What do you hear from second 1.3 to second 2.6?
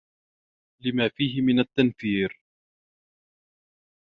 مِنْ التَّنْفِيرِ